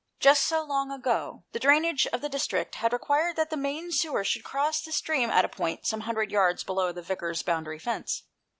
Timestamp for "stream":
4.91-5.29